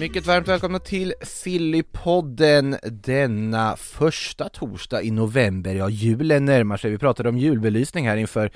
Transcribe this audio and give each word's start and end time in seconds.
Mycket 0.00 0.26
varmt 0.26 0.48
välkomna 0.48 0.78
till 0.78 1.14
Sillypodden 1.22 2.76
denna 2.82 3.76
första 3.76 4.48
torsdag 4.48 5.02
i 5.02 5.10
november. 5.10 5.74
Ja, 5.74 5.88
julen 5.88 6.44
närmar 6.44 6.76
sig. 6.76 6.90
Vi 6.90 6.98
pratade 6.98 7.28
om 7.28 7.38
julbelysning 7.38 8.08
här 8.08 8.16
inför 8.16 8.50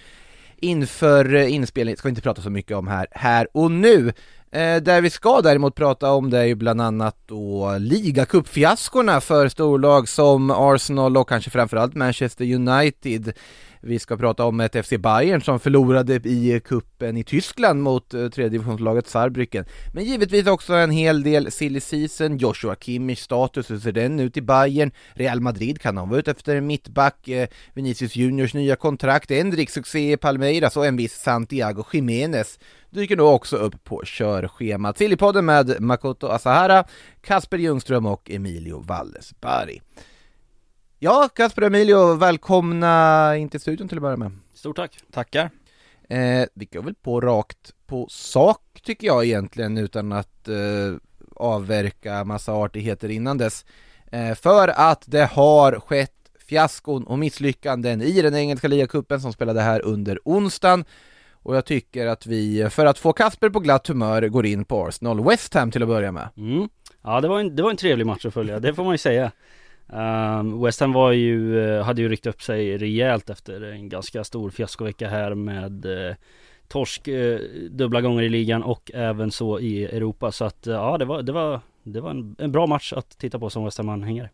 inför 0.60 1.34
eh, 1.34 1.54
inspelningen. 1.54 1.96
ska 1.96 2.08
vi 2.08 2.10
inte 2.10 2.22
prata 2.22 2.42
så 2.42 2.50
mycket 2.50 2.76
om 2.76 2.88
här, 2.88 3.06
här 3.10 3.48
och 3.54 3.70
nu. 3.70 4.12
Eh, 4.52 4.76
där 4.76 5.00
vi 5.00 5.10
ska 5.10 5.40
däremot 5.40 5.74
prata 5.74 6.12
om 6.12 6.30
det 6.30 6.38
är 6.38 6.44
ju 6.44 6.54
bland 6.54 6.80
annat 6.80 7.16
då 7.26 7.76
ligacupfiaskorna 7.78 9.20
för 9.20 9.48
storlag 9.48 10.08
som 10.08 10.50
Arsenal 10.50 11.16
och 11.16 11.28
kanske 11.28 11.50
framförallt 11.50 11.94
Manchester 11.94 12.54
United. 12.54 13.32
Vi 13.80 13.98
ska 13.98 14.16
prata 14.16 14.44
om 14.44 14.60
ett 14.60 14.86
FC 14.86 14.92
Bayern 14.98 15.40
som 15.40 15.60
förlorade 15.60 16.14
i 16.14 16.60
kuppen 16.64 17.16
i 17.16 17.24
Tyskland 17.24 17.82
mot 17.82 18.14
eh, 18.14 18.28
tredje 18.28 18.48
divisionslaget 18.48 19.06
Saarbrücken. 19.08 19.64
Men 19.94 20.04
givetvis 20.04 20.46
också 20.46 20.74
en 20.74 20.90
hel 20.90 21.22
del 21.22 21.50
silly 21.50 21.80
season, 21.80 22.38
Joshua 22.38 22.76
Kimmich 22.80 23.18
status, 23.18 23.70
hur 23.70 23.78
ser 23.78 23.92
den 23.92 24.20
ut 24.20 24.36
i 24.36 24.42
Bayern? 24.42 24.90
Real 25.14 25.40
Madrid 25.40 25.80
kan 25.80 25.94
de 25.94 26.08
vara 26.08 26.18
ute 26.18 26.30
efter 26.30 26.56
en 26.56 26.66
mittback, 26.66 27.28
eh, 27.28 27.48
Vinicius 27.74 28.16
Juniors 28.16 28.54
nya 28.54 28.76
kontrakt, 28.76 29.30
Endrik 29.30 29.70
succé 29.70 30.12
i 30.12 30.16
Palmeiras 30.16 30.76
och 30.76 30.86
en 30.86 30.96
viss 30.96 31.14
Santiago 31.14 31.84
Jiménez 31.92 32.58
dyker 32.90 33.16
då 33.16 33.28
också 33.28 33.56
upp 33.56 33.84
på 33.84 34.02
körschemat. 34.04 34.98
Sillypodden 34.98 35.44
med 35.44 35.80
Makoto 35.80 36.26
Asahara, 36.26 36.84
Kasper 37.20 37.58
Ljungström 37.58 38.06
och 38.06 38.30
Emilio 38.30 38.84
Wallesberg. 38.86 39.80
Ja, 41.00 41.28
Kasper 41.34 41.62
och 41.62 41.66
Emilio, 41.66 42.14
välkomna 42.14 43.36
in 43.36 43.48
till 43.48 43.60
studion 43.60 43.88
till 43.88 43.98
att 43.98 44.02
börja 44.02 44.16
med. 44.16 44.30
Stort 44.54 44.76
tack! 44.76 44.98
Tackar. 45.12 45.50
Eh, 46.08 46.46
vi 46.54 46.64
går 46.64 46.82
väl 46.82 46.94
på 46.94 47.20
rakt 47.20 47.74
på 47.86 48.06
sak 48.10 48.62
tycker 48.82 49.06
jag 49.06 49.24
egentligen 49.24 49.78
utan 49.78 50.12
att 50.12 50.48
eh, 50.48 50.54
avverka 51.36 52.24
massa 52.24 52.52
artigheter 52.52 53.08
innan 53.08 53.38
dess. 53.38 53.64
Eh, 54.12 54.34
för 54.34 54.68
att 54.68 55.04
det 55.06 55.24
har 55.24 55.80
skett 55.80 56.30
fiaskon 56.48 57.04
och 57.04 57.18
misslyckanden 57.18 58.02
i 58.02 58.22
den 58.22 58.34
engelska 58.34 58.68
ligacupen 58.68 59.20
som 59.20 59.32
spelade 59.32 59.60
här 59.60 59.84
under 59.84 60.18
onsdagen. 60.24 60.84
Och 61.32 61.56
jag 61.56 61.64
tycker 61.64 62.06
att 62.06 62.26
vi, 62.26 62.70
för 62.70 62.86
att 62.86 62.98
få 62.98 63.12
Kasper 63.12 63.50
på 63.50 63.60
glatt 63.60 63.86
humör, 63.86 64.28
går 64.28 64.46
in 64.46 64.64
på 64.64 64.86
Arsenal 64.86 65.24
West 65.24 65.54
Ham 65.54 65.70
till 65.70 65.82
att 65.82 65.88
börja 65.88 66.12
med. 66.12 66.28
Mm. 66.36 66.68
Ja 67.02 67.20
det 67.20 67.28
var, 67.28 67.40
en, 67.40 67.56
det 67.56 67.62
var 67.62 67.70
en 67.70 67.76
trevlig 67.76 68.06
match 68.06 68.26
att 68.26 68.34
följa, 68.34 68.60
det 68.60 68.74
får 68.74 68.84
man 68.84 68.94
ju 68.94 68.98
säga 68.98 69.32
um, 69.88 70.62
West 70.62 70.80
Ham 70.80 70.92
var 70.92 71.12
ju, 71.12 71.60
eh, 71.60 71.84
hade 71.84 72.02
ju 72.02 72.08
ryckt 72.08 72.26
upp 72.26 72.42
sig 72.42 72.78
rejält 72.78 73.30
efter 73.30 73.62
en 73.62 73.88
ganska 73.88 74.24
stor 74.24 74.50
fiaskovecka 74.50 75.08
här 75.08 75.34
med 75.34 75.86
uh, 75.86 76.14
torsk 76.68 77.08
uh, 77.08 77.38
dubbla 77.70 78.00
gånger 78.00 78.22
i 78.22 78.28
ligan 78.28 78.62
och 78.62 78.90
även 78.94 79.30
så 79.30 79.60
i 79.60 79.84
Europa. 79.84 80.32
Så 80.32 80.44
att 80.44 80.66
uh, 80.66 80.74
ja 80.74 80.98
det 80.98 81.04
var, 81.04 81.22
det 81.22 81.32
var, 81.32 81.60
det 81.82 82.00
var 82.00 82.10
en, 82.10 82.36
en 82.38 82.52
bra 82.52 82.66
match 82.66 82.92
att 82.92 83.18
titta 83.18 83.38
på 83.38 83.50
som 83.50 83.64
West 83.64 83.78
Ham-anhängare 83.78 84.30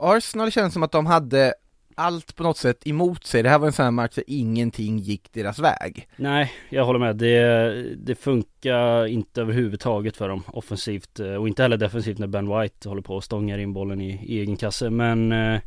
Arsenal 0.00 0.50
känns 0.50 0.72
som 0.72 0.82
att 0.82 0.92
de 0.92 1.06
hade 1.06 1.54
allt 2.00 2.36
på 2.36 2.42
något 2.42 2.56
sätt 2.56 2.86
emot 2.86 3.24
sig. 3.24 3.42
Det 3.42 3.48
här 3.48 3.58
var 3.58 3.66
en 3.66 3.72
sån 3.72 3.84
här 3.84 3.90
match 3.90 4.14
där 4.14 4.24
ingenting 4.26 4.98
gick 4.98 5.32
deras 5.32 5.58
väg. 5.58 6.08
Nej, 6.16 6.52
jag 6.70 6.84
håller 6.84 6.98
med. 6.98 7.16
Det, 7.16 7.96
det 7.96 8.14
funkar 8.14 9.06
inte 9.06 9.40
överhuvudtaget 9.40 10.16
för 10.16 10.28
dem 10.28 10.42
offensivt 10.46 11.20
eh, 11.20 11.34
och 11.34 11.48
inte 11.48 11.62
heller 11.62 11.76
defensivt 11.76 12.18
när 12.18 12.26
Ben 12.26 12.60
White 12.60 12.88
håller 12.88 13.02
på 13.02 13.14
och 13.14 13.24
stångar 13.24 13.58
in 13.58 13.72
bollen 13.72 14.00
i, 14.00 14.10
i 14.10 14.40
egen 14.40 14.56
kasse. 14.56 14.90
Men 14.90 15.32
eh, 15.32 15.60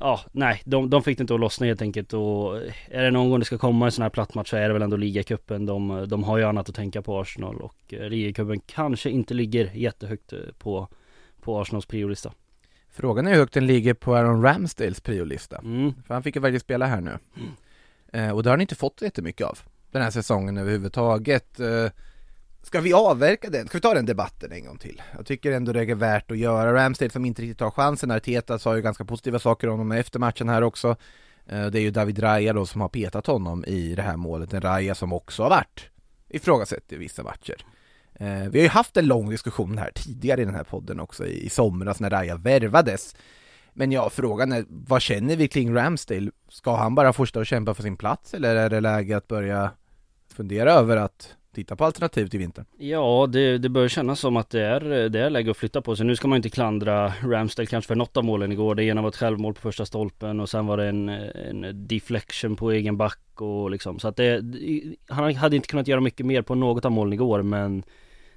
ja, 0.00 0.20
nej, 0.32 0.62
de, 0.64 0.90
de 0.90 1.02
fick 1.02 1.18
det 1.18 1.22
inte 1.22 1.34
att 1.34 1.40
lossna 1.40 1.66
helt 1.66 1.82
enkelt 1.82 2.12
och 2.12 2.56
eh, 2.56 2.72
är 2.90 3.02
det 3.02 3.10
någon 3.10 3.30
gång 3.30 3.38
det 3.38 3.44
ska 3.44 3.58
komma 3.58 3.86
en 3.86 3.92
sån 3.92 4.02
här 4.02 4.10
platt 4.10 4.34
match 4.34 4.50
så 4.50 4.56
är 4.56 4.68
det 4.68 4.72
väl 4.72 4.82
ändå 4.82 4.96
ligacupen. 4.96 5.66
De, 5.66 6.06
de 6.08 6.24
har 6.24 6.38
ju 6.38 6.44
annat 6.44 6.68
att 6.68 6.74
tänka 6.74 7.02
på 7.02 7.20
Arsenal 7.20 7.60
och 7.60 7.76
ligacupen 7.88 8.60
kanske 8.60 9.10
inte 9.10 9.34
ligger 9.34 9.70
jättehögt 9.74 10.32
på, 10.58 10.88
på 11.40 11.60
Arsenals 11.60 11.86
priolista. 11.86 12.32
Frågan 12.92 13.26
är 13.26 13.30
hur 13.30 13.38
högt 13.38 13.54
den 13.54 13.66
ligger 13.66 13.94
på 13.94 14.16
Aaron 14.16 14.42
Ramsdales 14.42 15.00
priolista. 15.00 15.58
Mm. 15.58 15.94
För 16.06 16.14
han 16.14 16.22
fick 16.22 16.36
ju 16.36 16.42
faktiskt 16.42 16.64
spela 16.64 16.86
här 16.86 17.00
nu. 17.00 17.18
Eh, 18.12 18.30
och 18.30 18.42
det 18.42 18.50
har 18.50 18.56
han 18.56 18.60
inte 18.60 18.74
fått 18.74 19.02
jättemycket 19.02 19.46
av 19.46 19.58
den 19.90 20.02
här 20.02 20.10
säsongen 20.10 20.56
överhuvudtaget. 20.56 21.60
Eh, 21.60 21.86
ska 22.62 22.80
vi 22.80 22.92
avverka 22.92 23.50
den? 23.50 23.68
Ska 23.68 23.78
vi 23.78 23.82
ta 23.82 23.94
den 23.94 24.06
debatten 24.06 24.52
en 24.52 24.66
gång 24.66 24.78
till? 24.78 25.02
Jag 25.16 25.26
tycker 25.26 25.52
ändå 25.52 25.72
det 25.72 25.80
är 25.80 25.94
värt 25.94 26.30
att 26.30 26.38
göra. 26.38 26.74
Ramsdale 26.74 27.10
som 27.10 27.24
inte 27.24 27.42
riktigt 27.42 27.58
tar 27.58 27.70
chansen. 27.70 28.10
Arteta 28.10 28.58
sa 28.58 28.76
ju 28.76 28.82
ganska 28.82 29.04
positiva 29.04 29.38
saker 29.38 29.68
om 29.68 29.78
honom 29.78 29.92
efter 29.92 30.18
matchen 30.18 30.48
här 30.48 30.62
också. 30.62 30.96
Eh, 31.46 31.66
det 31.66 31.78
är 31.78 31.82
ju 31.82 31.90
David 31.90 32.22
Raya 32.22 32.52
då 32.52 32.66
som 32.66 32.80
har 32.80 32.88
petat 32.88 33.26
honom 33.26 33.64
i 33.64 33.94
det 33.94 34.02
här 34.02 34.16
målet. 34.16 34.52
En 34.52 34.60
Raya 34.60 34.94
som 34.94 35.12
också 35.12 35.42
har 35.42 35.50
varit 35.50 35.90
ifrågasatt 36.28 36.92
i 36.92 36.96
vissa 36.96 37.22
matcher. 37.22 37.66
Eh, 38.22 38.48
vi 38.50 38.58
har 38.58 38.62
ju 38.62 38.68
haft 38.68 38.96
en 38.96 39.06
lång 39.06 39.30
diskussion 39.30 39.78
här 39.78 39.90
tidigare 39.94 40.42
i 40.42 40.44
den 40.44 40.54
här 40.54 40.64
podden 40.64 41.00
också 41.00 41.26
i, 41.26 41.46
i 41.46 41.48
somras 41.48 42.00
när 42.00 42.10
Raya 42.10 42.36
värvades. 42.36 43.16
Men 43.72 43.92
ja, 43.92 44.10
frågan 44.10 44.52
är, 44.52 44.64
vad 44.68 45.02
känner 45.02 45.36
vi 45.36 45.48
kring 45.48 45.74
Ramsdale? 45.74 46.30
Ska 46.48 46.76
han 46.76 46.94
bara 46.94 47.12
fortsätta 47.12 47.40
att 47.40 47.46
kämpa 47.46 47.74
för 47.74 47.82
sin 47.82 47.96
plats 47.96 48.34
eller 48.34 48.56
är 48.56 48.70
det 48.70 48.80
läge 48.80 49.16
att 49.16 49.28
börja 49.28 49.70
fundera 50.34 50.72
över 50.72 50.96
att 50.96 51.36
titta 51.54 51.76
på 51.76 51.84
alternativ 51.84 52.26
till 52.26 52.38
vintern? 52.38 52.64
Ja, 52.78 53.28
det, 53.32 53.58
det 53.58 53.68
börjar 53.68 53.88
kännas 53.88 54.20
som 54.20 54.36
att 54.36 54.50
det 54.50 54.62
är, 54.62 55.08
det 55.08 55.20
är 55.20 55.30
läge 55.30 55.50
att 55.50 55.56
flytta 55.56 55.82
på 55.82 55.96
sig. 55.96 56.06
Nu 56.06 56.16
ska 56.16 56.28
man 56.28 56.36
inte 56.36 56.50
klandra 56.50 57.12
Ramsdale 57.24 57.66
kanske 57.66 57.88
för 57.88 57.94
något 57.94 58.16
av 58.16 58.24
målen 58.24 58.52
igår. 58.52 58.74
Det 58.74 58.84
ena 58.84 59.02
var 59.02 59.08
ett 59.08 59.16
självmål 59.16 59.54
på 59.54 59.60
första 59.60 59.86
stolpen 59.86 60.40
och 60.40 60.48
sen 60.48 60.66
var 60.66 60.76
det 60.76 60.86
en, 60.86 61.08
en 61.08 61.86
deflection 61.86 62.56
på 62.56 62.70
egen 62.70 62.96
back 62.96 63.40
och 63.40 63.70
liksom. 63.70 63.98
Så 63.98 64.08
att 64.08 64.16
det, 64.16 64.42
han 65.08 65.34
hade 65.34 65.56
inte 65.56 65.68
kunnat 65.68 65.88
göra 65.88 66.00
mycket 66.00 66.26
mer 66.26 66.42
på 66.42 66.54
något 66.54 66.84
av 66.84 66.92
målen 66.92 67.12
igår 67.12 67.42
men 67.42 67.84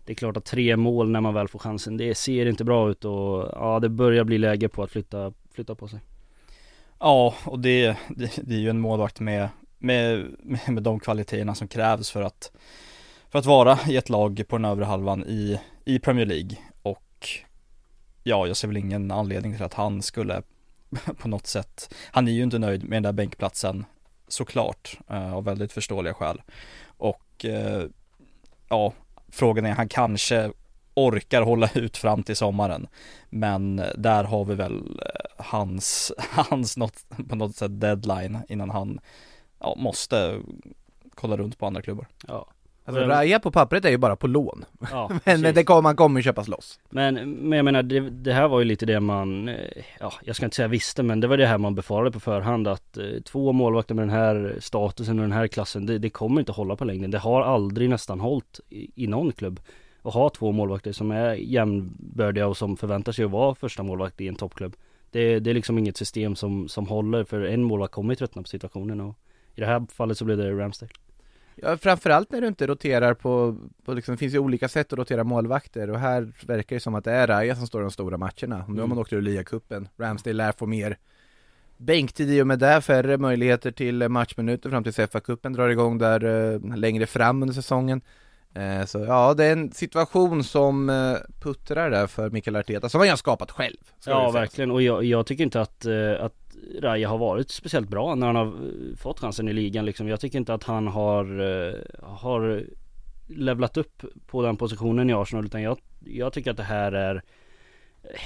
det 0.06 0.14
är 0.14 0.16
klart 0.16 0.38
att 0.38 0.46
tre 0.46 0.78
mål 0.78 1.12
när 1.12 1.22
man 1.22 1.34
väl 1.34 1.48
får 1.48 1.60
chansen, 1.60 1.98
det 1.98 2.16
ser 2.16 2.46
inte 2.46 2.64
bra 2.64 2.90
ut 2.90 3.06
och 3.06 3.50
ja, 3.54 3.80
det 3.80 3.90
börjar 3.90 4.24
bli 4.24 4.38
läge 4.38 4.70
på 4.70 4.84
att 4.84 4.92
flytta, 4.92 5.34
flytta 5.52 5.76
på 5.76 5.88
sig. 5.88 6.00
Ja, 7.00 7.36
och 7.46 7.60
det, 7.60 7.98
det, 8.10 8.40
det 8.44 8.56
är 8.56 8.60
ju 8.60 8.70
en 8.70 8.80
målvakt 8.80 9.20
med, 9.20 9.50
med, 9.78 10.36
med 10.68 10.84
de 10.84 11.00
kvaliteterna 11.00 11.56
som 11.56 11.68
krävs 11.68 12.12
för 12.12 12.22
att, 12.22 12.52
för 13.30 13.40
att 13.40 13.46
vara 13.46 13.80
i 13.88 13.98
ett 13.98 14.10
lag 14.10 14.44
på 14.48 14.58
den 14.58 14.66
övre 14.66 14.86
halvan 14.86 15.24
i, 15.24 15.60
i 15.86 16.00
Premier 16.00 16.26
League. 16.26 16.58
Och 16.82 17.28
ja, 18.24 18.48
jag 18.48 18.58
ser 18.58 18.68
väl 18.68 18.78
ingen 18.78 19.12
anledning 19.12 19.56
till 19.56 19.64
att 19.64 19.74
han 19.74 20.02
skulle 20.02 20.42
på 21.18 21.28
något 21.28 21.48
sätt, 21.48 21.94
han 22.12 22.28
är 22.28 22.32
ju 22.32 22.44
inte 22.44 22.60
nöjd 22.60 22.84
med 22.84 22.96
den 22.96 23.04
där 23.04 23.12
bänkplatsen 23.12 23.86
såklart, 24.28 25.00
eh, 25.10 25.34
av 25.34 25.44
väldigt 25.44 25.72
förståeliga 25.72 26.14
skäl. 26.14 26.42
Och 26.86 27.46
eh, 27.46 27.84
ja, 28.70 28.94
frågan 29.31 29.66
är, 29.66 29.72
han 29.72 29.90
kanske 29.90 30.52
orkar 30.94 31.41
hålla 31.41 31.69
ut 31.74 31.97
fram 31.97 32.24
till 32.24 32.36
sommaren. 32.36 32.88
Men 33.30 33.81
där 33.97 34.24
har 34.24 34.46
vi 34.46 34.56
väl 34.56 35.00
eh, 35.02 35.46
hans, 35.46 36.12
hans 36.30 36.78
något, 36.78 37.06
på 37.30 37.36
något 37.36 37.56
sätt 37.56 37.81
deadline 37.81 38.40
innan 38.50 38.69
han 38.69 39.00
ja, 39.59 39.75
måste 39.78 40.41
kolla 41.16 41.38
runt 41.38 41.58
på 41.58 41.66
andra 41.66 41.81
klubbar. 41.81 42.08
Ja. 42.28 42.47
Alltså 42.88 43.01
Raja 43.01 43.40
på 43.40 43.51
pappret 43.51 43.85
är 43.85 43.90
ju 43.90 43.97
bara 43.97 44.16
på 44.16 44.28
lån. 44.28 44.66
Ja, 44.92 45.07
men, 45.10 45.19
precis. 45.19 45.42
men 45.42 45.56
det 45.56 45.63
kommer, 45.63 45.81
man 45.81 45.95
kommer 45.95 46.21
köpas 46.21 46.48
loss. 46.48 46.80
Men, 46.89 47.31
men 47.31 47.57
jag 47.57 47.65
menar 47.65 47.83
det, 47.83 48.00
det 48.00 48.33
här 48.33 48.48
var 48.48 48.60
ju 48.60 48.65
lite 48.65 48.86
det 48.86 49.00
man, 49.00 49.50
eh, 49.50 49.56
ja 50.00 50.13
jag 50.24 50.36
ska 50.36 50.45
inte 50.45 50.56
säga 50.56 50.68
visste 50.68 51.04
men 51.04 51.19
det 51.19 51.27
var 51.27 51.38
det 51.38 51.45
här 51.45 51.57
man 51.57 51.75
befarade 51.75 52.12
på 52.12 52.19
förhand 52.19 52.68
att 52.68 52.98
eh, 52.98 53.04
två 53.25 53.51
målvakter 53.51 53.95
med 53.95 54.01
den 54.01 54.15
här 54.15 54.56
statusen 54.60 55.19
och 55.19 55.24
den 55.24 55.31
här 55.31 55.48
klassen 55.48 55.86
det, 55.86 55.98
det 55.98 56.10
kommer 56.10 56.42
inte 56.42 56.51
hålla 56.51 56.75
på 56.75 56.86
längden. 56.86 57.12
Det 57.12 57.18
har 57.18 57.42
aldrig 57.42 57.89
nästan 57.89 58.19
hållit 58.19 58.60
i, 58.69 59.04
i 59.04 59.07
någon 59.07 59.31
klubb 59.31 59.60
att 60.01 60.13
ha 60.13 60.30
två 60.30 60.51
målvakter 60.51 60.92
som 60.92 61.12
är 61.12 61.33
jämnbördiga 61.33 62.48
och 62.48 62.57
som 62.57 62.77
förväntar 62.77 63.12
sig 63.12 63.25
att 63.25 63.31
vara 63.31 63.56
första 63.56 63.83
målvakt 63.83 64.21
i 64.21 64.27
en 64.27 64.36
toppklubb. 64.36 64.75
Det, 65.12 65.39
det 65.39 65.50
är 65.50 65.54
liksom 65.54 65.77
inget 65.77 65.98
system 65.98 66.36
som, 66.36 66.68
som 66.68 66.88
håller 66.88 67.24
för 67.24 67.42
en 67.42 67.63
målvakt 67.63 67.94
kommer 67.94 68.13
ju 68.13 68.15
tröttna 68.15 68.42
på 68.42 68.48
situationen 68.48 69.01
och 69.01 69.15
i 69.56 69.62
det 69.62 69.68
här 69.68 69.86
fallet 69.94 70.18
så 70.18 70.25
blev 70.25 70.38
det 70.38 70.51
Ramsdale. 70.51 70.92
Ja, 71.56 71.78
framförallt 71.78 72.31
när 72.31 72.42
du 72.42 72.48
inte 72.48 72.68
roterar 72.68 73.13
på, 73.13 73.57
på 73.86 73.94
liksom, 73.94 74.13
det 74.16 74.18
finns 74.19 74.34
ju 74.34 74.40
olika 74.40 74.68
sätt 74.68 74.94
att 74.94 75.00
rotera 75.00 75.24
målvakter 75.24 75.90
och 75.90 76.00
här 76.00 76.31
verkar 76.46 76.75
det 76.75 76.80
som 76.80 76.96
att 76.96 77.04
det 77.04 77.12
är 77.12 77.28
Raja 77.28 77.56
som 77.56 77.68
står 77.68 77.81
de 77.81 77.92
stora 77.92 78.18
matcherna. 78.18 78.66
Nu 78.68 78.81
har 78.81 78.88
man 78.88 78.98
åkt 78.98 79.13
ur 79.13 79.22
ligacupen, 79.22 79.88
Ramsdale 79.98 80.34
lär 80.34 80.52
få 80.52 80.66
mer 80.66 80.98
bänktid 81.78 82.30
i 82.30 82.42
och 82.42 82.48
med 82.48 82.60
det, 82.60 82.81
färre 82.81 83.18
möjligheter 83.18 83.72
till 83.72 84.10
matchminuter 84.10 84.69
fram 84.69 84.84
tills 84.84 85.00
FA-cupen 85.00 85.54
drar 85.54 85.69
igång 85.69 85.98
där 85.98 86.24
eh, 86.54 86.78
längre 86.78 87.06
fram 87.06 87.42
under 87.42 87.54
säsongen. 87.56 88.01
Eh, 88.54 88.86
Så 88.86 89.00
ja, 89.00 89.34
det 89.34 89.46
är 89.46 89.51
en 89.51 89.72
situation 89.72 90.44
som 90.44 90.90
eh, 90.90 91.16
puttrar 91.42 91.90
där 91.90 92.08
för 92.08 92.30
Mikael 92.30 92.56
Arteta, 92.56 92.90
som 92.90 93.00
han 93.00 93.10
har 93.10 93.16
skapat 93.16 93.51
själv. 93.51 93.78
Ja 94.06 94.31
verkligen 94.31 94.72
och 94.72 94.81
jag, 94.81 95.04
jag 95.04 95.25
tycker 95.25 95.44
inte 95.44 95.62
att, 95.62 95.86
eh, 95.86 96.24
att 96.24 96.44
Raja 96.81 97.10
har 97.10 97.18
varit 97.18 97.52
speciellt 97.52 97.90
bra 97.90 98.16
när 98.16 98.28
han 98.28 98.36
har 98.36 98.46
eh, 98.46 98.96
fått 98.98 99.19
chansen 99.19 99.48
i 99.48 99.54
ligan 99.54 99.86
liksom. 99.86 100.07
Jag 100.07 100.19
tycker 100.19 100.38
inte 100.38 100.54
att 100.54 100.63
han 100.63 100.88
har, 100.88 101.25
eh, 101.40 101.74
har 102.04 102.63
levlat 103.28 103.78
upp 103.78 104.04
på 104.28 104.42
den 104.42 104.57
positionen 104.57 105.10
i 105.10 105.13
Arsenal 105.13 105.46
utan 105.46 105.62
jag, 105.62 105.78
jag 106.06 106.34
tycker 106.34 106.52
att 106.52 106.57
det 106.57 106.63
här 106.63 106.92
är 106.92 107.16
eh, 108.04 108.19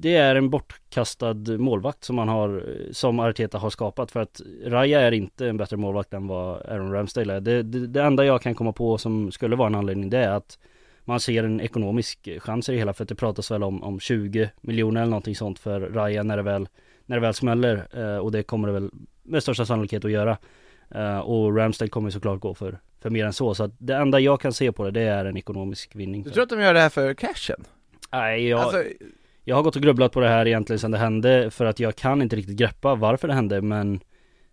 det 0.00 0.16
är 0.16 0.34
en 0.34 0.50
bortkastad 0.50 1.34
målvakt 1.58 2.04
som 2.04 2.16
man 2.16 2.28
har, 2.28 2.64
som 2.92 3.20
Arteta 3.20 3.58
har 3.58 3.70
skapat 3.70 4.10
för 4.10 4.20
att 4.20 4.40
Raja 4.64 5.00
är 5.00 5.12
inte 5.12 5.48
en 5.48 5.56
bättre 5.56 5.76
målvakt 5.76 6.14
än 6.14 6.26
vad 6.26 6.66
Aaron 6.66 6.92
Ramsdale 6.92 7.34
är. 7.34 7.40
Det, 7.40 7.62
det, 7.62 7.86
det 7.86 8.02
enda 8.02 8.24
jag 8.24 8.42
kan 8.42 8.54
komma 8.54 8.72
på 8.72 8.98
som 8.98 9.32
skulle 9.32 9.56
vara 9.56 9.66
en 9.66 9.74
anledning 9.74 10.10
det 10.10 10.18
är 10.18 10.30
att 10.30 10.58
man 11.08 11.20
ser 11.20 11.44
en 11.44 11.60
ekonomisk 11.60 12.28
chans 12.38 12.68
i 12.68 12.72
det 12.72 12.78
hela 12.78 12.92
för 12.92 13.02
att 13.02 13.08
det 13.08 13.14
pratas 13.14 13.50
väl 13.50 13.62
om, 13.62 13.82
om 13.82 14.00
20 14.00 14.50
miljoner 14.60 15.00
eller 15.00 15.10
någonting 15.10 15.36
sånt 15.36 15.58
för 15.58 15.80
Raja 15.80 16.22
när 16.22 16.36
det 16.36 16.42
väl, 16.42 16.68
när 17.08 17.16
det 17.16 17.20
väl 17.20 17.34
smäller 17.34 17.88
eh, 17.92 18.16
och 18.16 18.32
det 18.32 18.42
kommer 18.42 18.68
det 18.68 18.74
väl 18.74 18.90
med 19.22 19.42
största 19.42 19.64
sannolikhet 19.64 20.04
att 20.04 20.10
göra. 20.10 20.38
Eh, 20.90 21.18
och 21.18 21.56
Ramsdale 21.56 21.88
kommer 21.88 22.10
såklart 22.10 22.40
gå 22.40 22.54
för, 22.54 22.78
för 23.00 23.10
mer 23.10 23.24
än 23.24 23.32
så 23.32 23.54
så 23.54 23.64
att 23.64 23.72
det 23.78 23.96
enda 23.96 24.20
jag 24.20 24.40
kan 24.40 24.52
se 24.52 24.72
på 24.72 24.84
det 24.84 24.90
det 24.90 25.00
är 25.00 25.24
en 25.24 25.36
ekonomisk 25.36 25.96
vinning. 25.96 26.22
Du 26.22 26.30
tror 26.30 26.42
att 26.42 26.48
de 26.48 26.60
gör 26.60 26.74
det 26.74 26.80
här 26.80 26.88
för 26.88 27.14
cashen? 27.14 27.64
Nej 28.12 28.48
jag, 28.48 28.60
Alltså, 28.60 28.84
jag 29.44 29.56
har 29.56 29.62
gått 29.62 29.76
och 29.76 29.82
grubblat 29.82 30.12
på 30.12 30.20
det 30.20 30.28
här 30.28 30.46
egentligen 30.46 30.78
sedan 30.78 30.90
det 30.90 30.98
hände 30.98 31.50
för 31.50 31.64
att 31.64 31.80
jag 31.80 31.96
kan 31.96 32.22
inte 32.22 32.36
riktigt 32.36 32.56
greppa 32.56 32.94
varför 32.94 33.28
det 33.28 33.34
hände 33.34 33.62
men 33.62 33.94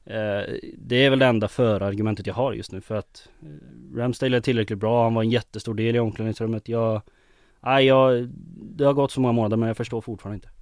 eh, 0.06 0.54
Det 0.78 1.06
är 1.06 1.10
väl 1.10 1.20
det 1.20 1.26
enda 1.26 1.48
för-argumentet 1.48 2.28
jag 2.28 2.34
har 2.34 2.54
just 2.54 2.72
nu 2.72 2.82
för 2.82 2.96
att 2.96 3.30
eh, 3.42 3.98
Ramsdale 3.98 4.38
är 4.38 4.42
tillräckligt 4.42 4.80
bra, 4.80 5.04
han 5.04 5.14
var 5.14 5.24
en 5.24 5.30
jättestor 5.30 5.74
del 5.74 5.96
i 5.96 6.00
omklädningsrummet 6.00 6.70
Jag 6.70 7.02
Nej 7.60 7.86
jag 7.86 8.30
Det 8.52 8.84
har 8.86 8.94
gått 8.94 9.12
så 9.12 9.22
många 9.22 9.32
månader 9.32 9.58
men 9.58 9.68
jag 9.68 9.78
förstår 9.78 10.02
fortfarande 10.02 10.36
inte 10.36 10.55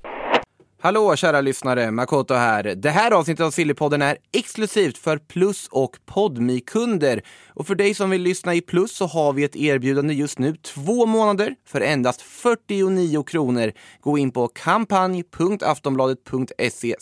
Hallå 0.83 1.15
kära 1.15 1.41
lyssnare, 1.41 1.91
Makoto 1.91 2.33
här. 2.33 2.63
Det 2.63 2.89
här 2.89 3.11
avsnittet 3.11 3.45
av 3.45 3.51
Sillypodden 3.51 4.01
är 4.01 4.17
exklusivt 4.33 4.97
för 4.97 5.17
Plus 5.17 5.67
och 5.67 5.97
podmi 6.05 6.59
kunder 6.59 7.21
Och 7.53 7.67
för 7.67 7.75
dig 7.75 7.93
som 7.93 8.09
vill 8.09 8.21
lyssna 8.21 8.55
i 8.55 8.61
Plus 8.61 8.95
så 8.95 9.05
har 9.05 9.33
vi 9.33 9.43
ett 9.43 9.55
erbjudande 9.55 10.13
just 10.13 10.39
nu, 10.39 10.55
två 10.55 11.05
månader 11.05 11.55
för 11.65 11.81
endast 11.81 12.21
49 12.21 13.23
kronor. 13.23 13.71
Gå 14.01 14.17
in 14.17 14.31
på 14.31 14.47
kampanj.aftonbladet.se 14.47 16.95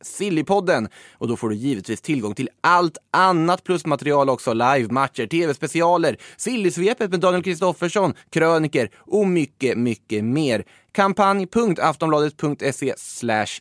sillypodden 0.00 0.88
och 1.12 1.28
då 1.28 1.36
får 1.36 1.48
du 1.48 1.56
givetvis 1.56 2.00
tillgång 2.00 2.34
till 2.34 2.48
allt 2.60 2.98
annat 3.10 3.64
plusmaterial 3.64 4.30
också, 4.30 4.52
live-matcher, 4.52 5.26
tv-specialer, 5.26 6.16
Sillysvepet 6.36 7.10
med 7.10 7.20
Daniel 7.20 7.42
Kristoffersson, 7.42 8.14
kröniker 8.30 8.90
och 8.96 9.26
mycket, 9.26 9.78
mycket 9.78 10.24
mer. 10.24 10.64
Kampanj.aftonbladet.se 10.92 12.94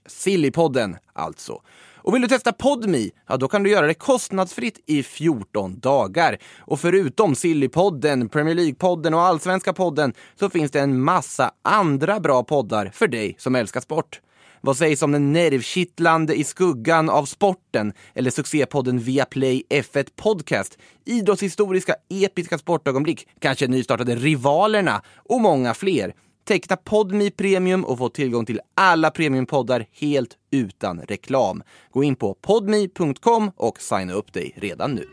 sillypodden 0.06 0.98
alltså. 1.14 1.62
Och 2.04 2.16
vill 2.16 2.22
du 2.22 2.28
testa 2.28 2.54
Podmi? 2.54 3.12
Ja, 3.28 3.38
då 3.38 3.48
kan 3.48 3.64
du 3.64 3.70
göra 3.70 3.88
det 3.88 3.94
kostnadsfritt 3.94 4.84
i 4.86 5.04
14 5.04 5.80
dagar. 5.80 6.38
Och 6.60 6.80
förutom 6.80 7.36
Sillypodden, 7.36 8.30
Premier 8.30 8.56
League-podden 8.56 9.14
och 9.14 9.22
Allsvenska 9.22 9.74
podden 9.74 10.14
så 10.40 10.50
finns 10.50 10.72
det 10.72 10.80
en 10.80 11.02
massa 11.02 11.52
andra 11.62 12.20
bra 12.20 12.44
poddar 12.44 12.92
för 12.94 13.08
dig 13.08 13.36
som 13.38 13.56
älskar 13.56 13.82
sport. 13.82 14.22
Vad 14.62 14.78
sägs 14.78 15.02
om 15.02 15.12
den 15.12 15.34
nervkittlande 15.34 16.36
I 16.36 16.44
skuggan 16.44 17.10
av 17.10 17.26
sporten 17.26 17.94
eller 18.14 18.32
succépodden 18.32 19.00
Viaplay 19.00 19.64
F1 19.70 20.08
Podcast, 20.16 20.78
idrottshistoriska 21.06 21.96
episka 22.10 22.58
sportögonblick, 22.58 23.28
kanske 23.40 23.68
nystartade 23.68 24.16
Rivalerna 24.16 25.02
och 25.16 25.42
många 25.42 25.74
fler. 25.74 26.14
Teckna 26.44 26.78
Podmi 26.78 27.32
Premium 27.32 27.86
och 27.86 27.98
få 27.98 28.10
tillgång 28.10 28.46
till 28.46 28.60
alla 28.76 29.12
premiumpoddar 29.12 29.86
helt 29.92 30.38
utan 30.52 31.02
reklam. 31.02 31.64
Gå 31.92 32.04
in 32.04 32.16
på 32.16 32.34
podmi.com 32.34 33.52
och 33.56 33.82
signa 33.82 34.14
upp 34.14 34.34
dig 34.34 34.54
redan 34.58 34.92
nu. 34.96 35.06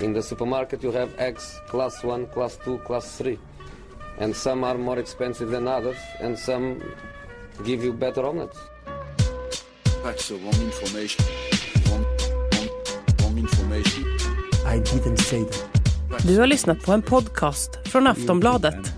In 0.00 0.14
the 0.14 0.22
supermarket, 0.22 0.84
you 0.84 0.92
have 0.92 1.08
eggs 1.18 1.44
class 1.70 2.04
1, 2.04 2.32
class 2.34 2.58
2, 2.64 2.78
class 2.86 3.18
3. 3.18 3.36
And 4.20 4.36
some 4.36 4.66
are 4.66 4.78
more 4.78 5.00
expensive 5.00 5.50
than 5.50 5.68
others, 5.68 5.96
and 6.24 6.38
some 6.38 6.76
give 7.64 7.84
you 7.84 7.92
better 7.92 8.24
omelets. 8.24 8.58
That's 10.04 10.28
the 10.28 10.34
wrong 10.34 10.62
information. 10.64 11.24
Wrong, 11.90 12.04
wrong, 12.52 12.68
wrong 13.22 13.38
information. 13.38 14.04
I 14.66 14.78
didn't 14.78 15.16
say 15.16 15.44
that. 15.44 16.26
Du 16.26 16.38
har 16.38 16.46
lyssnat 16.46 16.82
på 16.82 16.92
en 16.92 17.02
podcast 17.02 17.70
från 17.84 18.06
Aftonbladet. 18.06 18.97